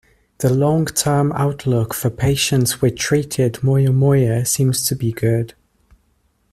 [0.39, 5.53] The long term outlook for patients with treated moyamoya seems to be good.